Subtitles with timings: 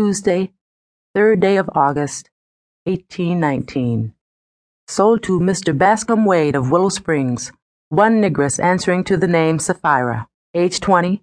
[0.00, 0.50] Tuesday,
[1.14, 2.30] third day of August,
[2.84, 4.14] 1819.
[4.88, 5.76] Sold to Mr.
[5.76, 7.52] Bascom Wade of Willow Springs,
[7.90, 11.22] one negress answering to the name Sapphira, age 20,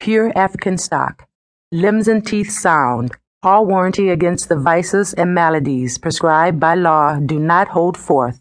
[0.00, 1.28] pure African stock,
[1.70, 7.38] limbs and teeth sound, all warranty against the vices and maladies prescribed by law do
[7.38, 8.40] not hold forth,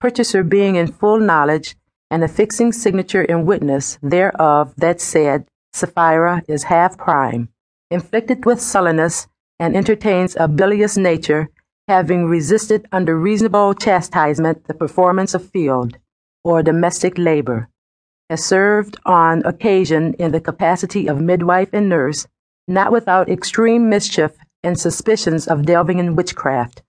[0.00, 1.76] purchaser being in full knowledge
[2.10, 7.48] and affixing signature in witness thereof that said Sapphira is half prime,
[7.92, 11.48] inflicted with sullenness, and entertains a bilious nature,
[11.86, 15.98] having resisted under reasonable chastisement the performance of field
[16.42, 17.68] or domestic labor,
[18.28, 22.26] has served on occasion in the capacity of midwife and nurse,
[22.66, 24.32] not without extreme mischief
[24.64, 26.82] and suspicions of delving in witchcraft.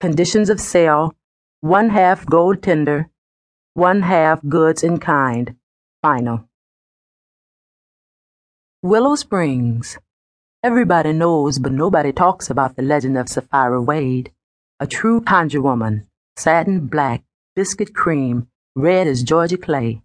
[0.00, 1.14] Conditions of sale
[1.60, 3.08] one half gold tender,
[3.72, 5.56] one half goods in kind.
[6.02, 6.46] Final.
[8.82, 9.96] Willow Springs.
[10.64, 14.32] Everybody knows, but nobody talks about the legend of Sapphira Wade,
[14.80, 16.06] a true conjure woman,
[16.38, 17.22] satin black,
[17.54, 20.00] biscuit cream, red as Georgia clay,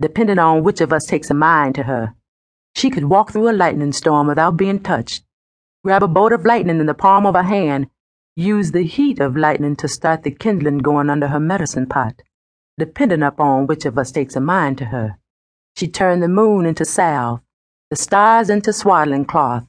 [0.00, 2.16] depending on which of us takes a mind to her.
[2.74, 5.22] She could walk through a lightning storm without being touched,
[5.84, 7.88] grab a bolt of lightning in the palm of her hand,
[8.34, 12.22] use the heat of lightning to start the kindling going under her medicine pot,
[12.76, 15.16] depending upon which of us takes a mind to her.
[15.76, 17.40] She turned the moon into salve,
[17.88, 19.64] the stars into swaddling cloth,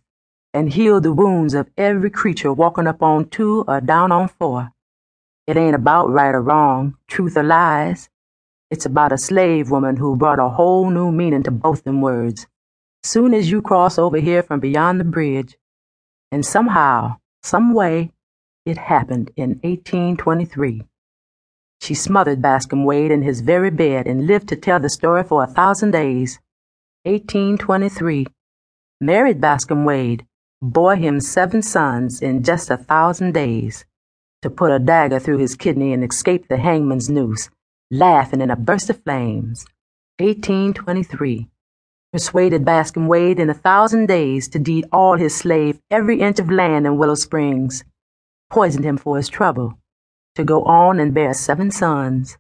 [0.53, 4.71] and heal the wounds of every creature walking up on two or down on four.
[5.47, 8.09] It ain't about right or wrong, truth or lies.
[8.69, 12.47] It's about a slave woman who brought a whole new meaning to both them words.
[13.03, 15.57] Soon as you cross over here from beyond the bridge,
[16.31, 18.11] and somehow, some way,
[18.65, 20.83] it happened in 1823.
[21.81, 25.43] She smothered Bascom Wade in his very bed and lived to tell the story for
[25.43, 26.39] a thousand days.
[27.03, 28.25] 1823.
[29.01, 30.25] Married Bascom Wade,
[30.63, 33.83] bore him seven sons in just a thousand days,
[34.41, 37.49] to put a dagger through his kidney and escape the hangman's noose,
[37.91, 39.65] laughing in a burst of flames.
[40.19, 41.49] 1823.
[42.13, 46.49] Persuaded Bascom Wade in a thousand days to deed all his slave every inch of
[46.49, 47.83] land in Willow Springs,
[48.49, 49.77] poisoned him for his trouble,
[50.35, 52.37] to go on and bear seven sons,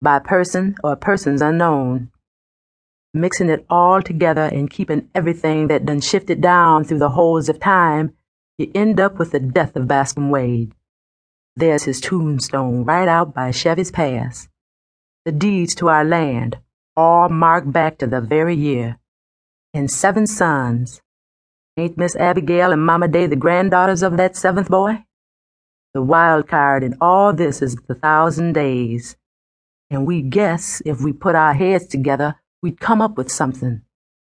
[0.00, 2.11] by person or persons unknown
[3.14, 7.60] mixing it all together and keeping everything that done shifted down through the holes of
[7.60, 8.14] time,
[8.58, 10.74] you end up with the death of Bascom Wade.
[11.56, 14.48] There's his tombstone right out by Chevy's Pass.
[15.24, 16.58] The deeds to our land,
[16.96, 18.98] all marked back to the very year.
[19.74, 21.00] And seven sons.
[21.76, 25.04] Ain't Miss Abigail and Mama Day the granddaughters of that seventh boy?
[25.94, 29.16] The wild card in all this is the thousand days.
[29.90, 33.82] And we guess if we put our heads together, we'd come up with something,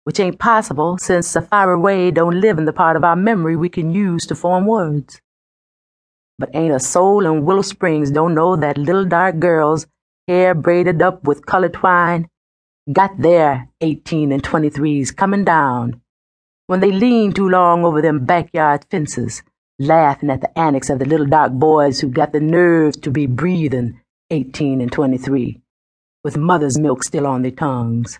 [0.03, 3.69] which ain't possible since Sapphira Wade don't live in the part of our memory we
[3.69, 5.21] can use to form words.
[6.37, 9.87] But ain't a soul in Willow Springs don't know that little dark girl's
[10.27, 12.27] hair braided up with colored twine
[12.91, 16.01] got their 18 and 23s coming down
[16.67, 19.41] when they leaned too long over them backyard fences,
[19.79, 23.25] laughing at the antics of the little dark boys who got the nerve to be
[23.25, 23.99] breathing
[24.31, 25.61] 18 and 23
[26.27, 28.19] with mother's milk still on their tongues.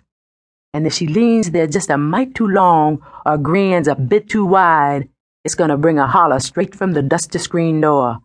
[0.72, 4.46] And if she leans there just a mite too long or grins a bit too
[4.46, 5.10] wide,
[5.44, 8.20] it's going to bring a holler straight from the dusty screen door.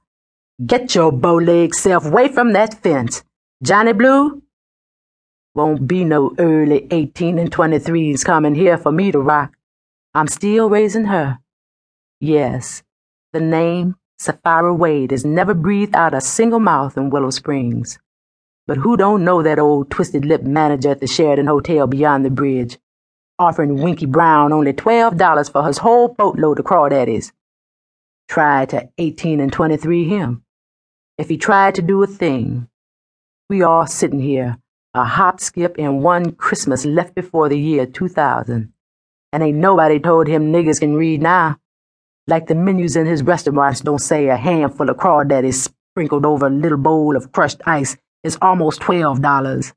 [0.65, 3.25] Get your bow-legged self away from that fence.
[3.61, 4.41] Johnny Blue?
[5.53, 9.51] Won't be no early 18 and 23s coming here for me to rock.
[10.13, 11.39] I'm still raising her.
[12.21, 12.83] Yes,
[13.33, 17.99] the name Sapphira Wade is never breathed out a single mouth in Willow Springs.
[18.65, 22.29] But who don't know that old twisted lipped manager at the Sheraton Hotel beyond the
[22.29, 22.77] bridge,
[23.37, 27.33] offering Winky Brown only twelve dollars for his whole boatload of crawdaddies?
[28.29, 30.43] Try to eighteen and twenty-three him.
[31.17, 32.69] If he tried to do a thing,
[33.49, 34.57] we all sitting here,
[34.93, 38.71] a hop, skip, and one Christmas left before the year two thousand,
[39.33, 41.59] and ain't nobody told him niggers can read now.
[42.27, 46.49] Like the menus in his restaurants don't say a handful of crawdaddies sprinkled over a
[46.49, 49.73] little bowl of crushed ice is almost $12.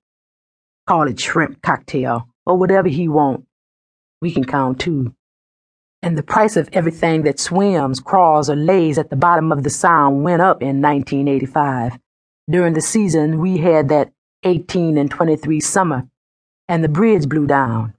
[0.86, 3.44] Call it shrimp cocktail or whatever he want.
[4.22, 5.14] We can count too.
[6.02, 9.70] And the price of everything that swims, crawls, or lays at the bottom of the
[9.70, 11.98] sound went up in 1985.
[12.48, 14.12] During the season, we had that
[14.44, 16.06] 18 and 23 summer,
[16.68, 17.94] and the bridge blew down.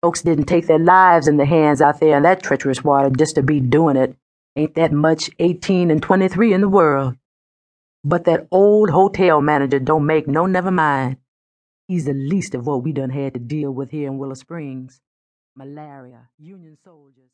[0.00, 3.34] Folks didn't take their lives in their hands out there in that treacherous water just
[3.34, 4.14] to be doing it.
[4.54, 7.16] Ain't that much 18 and 23 in the world.
[8.04, 11.16] But that old hotel manager don't make no never mind.
[11.88, 15.00] He's the least of what we done had to deal with here in Willow Springs.
[15.56, 17.30] Malaria, Union soldiers.